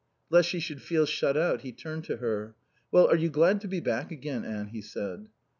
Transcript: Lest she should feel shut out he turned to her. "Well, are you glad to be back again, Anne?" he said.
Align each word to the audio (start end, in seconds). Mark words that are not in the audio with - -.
Lest 0.31 0.49
she 0.49 0.59
should 0.59 0.81
feel 0.81 1.05
shut 1.05 1.37
out 1.37 1.61
he 1.61 1.71
turned 1.71 2.03
to 2.05 2.17
her. 2.17 2.55
"Well, 2.91 3.05
are 3.05 3.15
you 3.15 3.29
glad 3.29 3.61
to 3.61 3.67
be 3.67 3.79
back 3.79 4.11
again, 4.11 4.43
Anne?" 4.43 4.69
he 4.69 4.81
said. 4.81 5.27